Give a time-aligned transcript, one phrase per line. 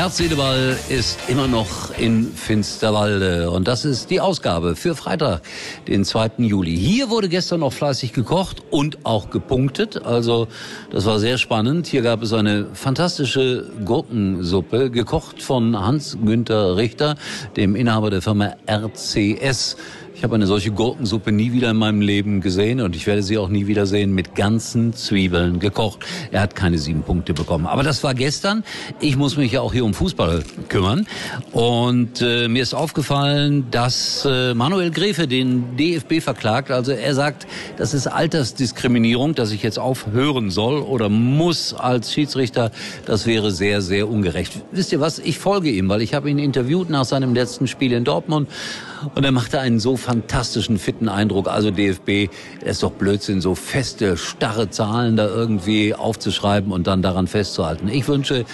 [0.00, 0.18] Herz,
[0.88, 3.50] ist immer noch in Finsterwalde.
[3.50, 5.42] Und das ist die Ausgabe für Freitag,
[5.88, 6.30] den 2.
[6.38, 6.74] Juli.
[6.74, 10.02] Hier wurde gestern noch fleißig gekocht und auch gepunktet.
[10.02, 10.48] Also,
[10.90, 11.86] das war sehr spannend.
[11.86, 17.16] Hier gab es eine fantastische Gurkensuppe, gekocht von Hans-Günther Richter,
[17.58, 19.76] dem Inhaber der Firma RCS.
[20.14, 23.38] Ich habe eine solche Gurkensuppe nie wieder in meinem Leben gesehen und ich werde sie
[23.38, 26.00] auch nie wieder sehen mit ganzen Zwiebeln gekocht.
[26.30, 27.66] Er hat keine sieben Punkte bekommen.
[27.66, 28.64] Aber das war gestern.
[29.00, 31.06] Ich muss mich ja auch hier um Fußball kümmern.
[31.52, 36.70] Und äh, mir ist aufgefallen, dass äh, Manuel Gräfe den DFB verklagt.
[36.70, 37.46] Also er sagt,
[37.78, 42.72] das ist Altersdiskriminierung, dass ich jetzt aufhören soll oder muss als Schiedsrichter.
[43.06, 44.52] Das wäre sehr, sehr ungerecht.
[44.72, 45.18] Wisst ihr was?
[45.18, 48.48] Ich folge ihm, weil ich habe ihn interviewt nach seinem letzten Spiel in Dortmund.
[49.14, 51.48] Und er machte einen so fantastischen, fitten Eindruck.
[51.48, 52.28] Also DFB,
[52.60, 57.88] es ist doch Blödsinn, so feste, starre Zahlen da irgendwie aufzuschreiben und dann daran festzuhalten.
[57.88, 58.44] Ich wünsche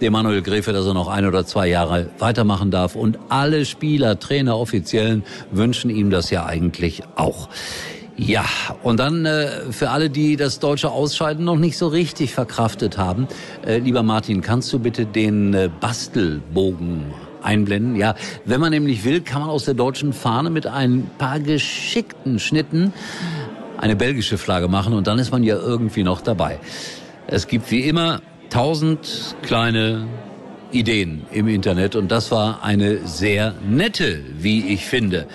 [0.00, 2.96] dem Manuel Gräfe, dass er noch ein oder zwei Jahre weitermachen darf.
[2.96, 7.48] Und alle Spieler, Trainer, Offiziellen wünschen ihm das ja eigentlich auch.
[8.16, 8.44] Ja,
[8.82, 13.26] und dann äh, für alle, die das deutsche Ausscheiden noch nicht so richtig verkraftet haben,
[13.66, 17.06] äh, lieber Martin, kannst du bitte den äh, Bastelbogen
[17.42, 17.96] einblenden.
[17.96, 22.38] Ja, wenn man nämlich will, kann man aus der deutschen Fahne mit ein paar geschickten
[22.38, 22.92] Schnitten
[23.78, 26.60] eine belgische Flagge machen und dann ist man ja irgendwie noch dabei.
[27.26, 30.06] Es gibt wie immer tausend kleine
[30.70, 35.26] Ideen im Internet und das war eine sehr nette, wie ich finde.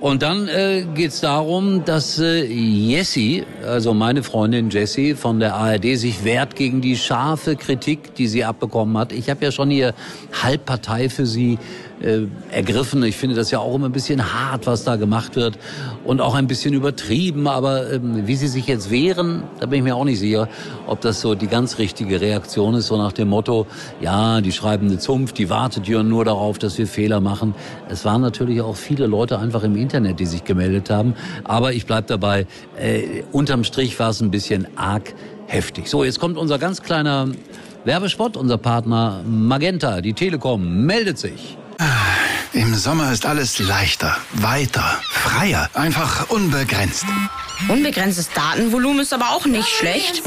[0.00, 5.54] Und dann äh, geht es darum, dass äh, Jessie, also meine Freundin Jessie von der
[5.54, 9.12] ARD, sich wehrt gegen die scharfe Kritik, die sie abbekommen hat.
[9.12, 9.92] Ich habe ja schon hier
[10.42, 11.58] Halbpartei für sie
[12.00, 13.02] äh, ergriffen.
[13.02, 15.58] Ich finde das ja auch immer ein bisschen hart, was da gemacht wird
[16.04, 17.46] und auch ein bisschen übertrieben.
[17.46, 20.48] Aber ähm, wie sie sich jetzt wehren, da bin ich mir auch nicht sicher,
[20.86, 23.66] ob das so die ganz richtige Reaktion ist, so nach dem Motto,
[24.00, 27.54] ja, die schreibende Zunft, die wartet ja nur darauf, dass wir Fehler machen.
[27.90, 31.14] Es waren natürlich auch viele Leute einfach im Internet, die sich gemeldet haben.
[31.44, 32.46] Aber ich bleib dabei,
[32.78, 35.14] äh, unterm Strich war es ein bisschen arg
[35.46, 35.88] heftig.
[35.88, 37.28] So, jetzt kommt unser ganz kleiner
[37.84, 38.36] Werbespot.
[38.36, 41.56] Unser Partner Magenta, die Telekom, meldet sich.
[42.52, 47.06] Im Sommer ist alles leichter, weiter, freier, einfach unbegrenzt.
[47.68, 50.22] Unbegrenztes Datenvolumen ist aber auch nicht schlecht.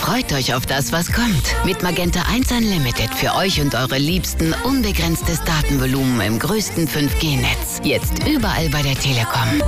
[0.00, 1.54] Freut euch auf das, was kommt.
[1.64, 7.80] Mit Magenta 1 Unlimited für euch und eure Liebsten unbegrenztes Datenvolumen im größten 5G-Netz.
[7.84, 9.62] Jetzt überall bei der Telekom.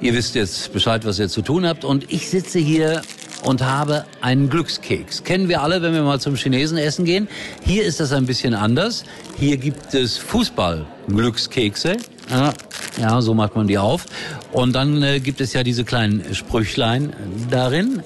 [0.00, 1.84] Ihr wisst jetzt Bescheid, was ihr zu tun habt.
[1.84, 3.02] Und ich sitze hier
[3.42, 5.24] und habe einen Glückskeks.
[5.24, 7.28] Kennen wir alle, wenn wir mal zum Chinesen essen gehen.
[7.64, 9.04] Hier ist das ein bisschen anders.
[9.38, 11.96] Hier gibt es Fußball-Glückskekse.
[12.30, 12.54] Ja,
[13.00, 14.06] ja, so macht man die auf.
[14.52, 17.12] Und dann äh, gibt es ja diese kleinen Sprüchlein
[17.50, 18.02] darin.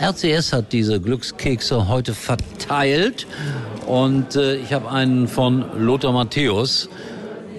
[0.00, 3.26] RCS hat diese Glückskekse heute verteilt
[3.86, 6.88] und äh, ich habe einen von Lothar Matthäus,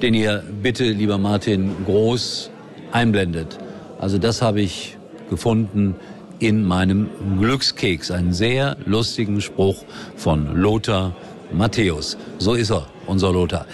[0.02, 2.50] den ihr bitte, lieber Martin, groß
[2.92, 3.60] einblendet.
[4.00, 4.98] Also das habe ich
[5.30, 5.96] gefunden
[6.40, 7.10] in meinem
[7.40, 8.10] Glückskeks.
[8.10, 9.84] Einen sehr lustigen Spruch
[10.16, 11.16] von Lothar
[11.54, 12.18] Matthäus.
[12.40, 13.68] So ist er, unser Lothar.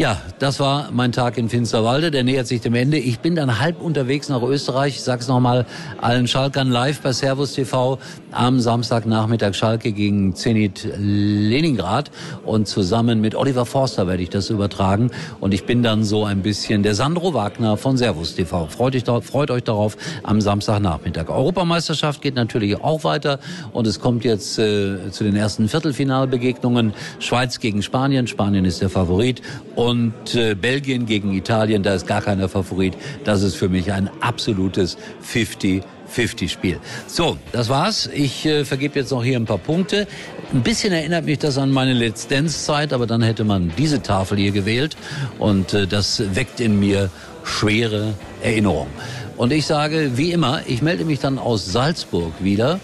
[0.00, 2.10] Ja, das war mein Tag in Finsterwalde.
[2.10, 2.96] Der nähert sich dem Ende.
[2.96, 4.94] Ich bin dann halb unterwegs nach Österreich.
[4.94, 5.66] Ich sag's nochmal
[6.00, 7.98] allen Schalkern live bei Servus TV
[8.32, 12.10] am Samstagnachmittag Schalke gegen Zenit Leningrad.
[12.46, 15.10] Und zusammen mit Oliver Forster werde ich das übertragen.
[15.38, 18.68] Und ich bin dann so ein bisschen der Sandro Wagner von Servus TV.
[18.68, 21.28] Freut euch, freut euch darauf am Samstagnachmittag.
[21.28, 23.38] Europameisterschaft geht natürlich auch weiter.
[23.74, 26.94] Und es kommt jetzt äh, zu den ersten Viertelfinalbegegnungen.
[27.18, 28.26] Schweiz gegen Spanien.
[28.26, 29.42] Spanien ist der Favorit.
[29.76, 32.94] Und und äh, Belgien gegen Italien, da ist gar keiner Favorit.
[33.24, 36.80] Das ist für mich ein absolutes 50 50-Spiel.
[37.06, 38.10] So, das war's.
[38.12, 40.08] Ich äh, vergebe jetzt noch hier ein paar Punkte.
[40.52, 44.38] Ein bisschen erinnert mich das an meine Let's Dance-Zeit, aber dann hätte man diese Tafel
[44.38, 44.96] hier gewählt
[45.38, 47.10] und äh, das weckt in mir
[47.44, 48.92] schwere Erinnerungen.
[49.36, 52.80] Und ich sage, wie immer, ich melde mich dann aus Salzburg wieder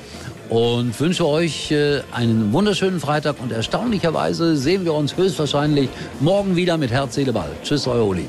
[0.48, 5.88] und wünsche euch äh, einen wunderschönen Freitag und erstaunlicherweise sehen wir uns höchstwahrscheinlich
[6.20, 7.50] morgen wieder mit Herz, Seele, Ball.
[7.62, 8.26] Tschüss, euer Uli.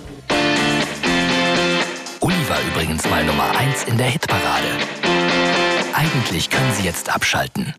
[2.19, 4.67] Uli war übrigens mal Nummer 1 in der Hitparade.
[5.93, 7.73] Eigentlich können Sie jetzt abschalten.